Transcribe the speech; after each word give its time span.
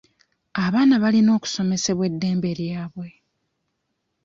Abaana 0.65 0.95
balina 1.03 1.29
okusomesebwa 1.37 2.03
eddembe 2.09 2.49
lyabwe. 2.59 3.09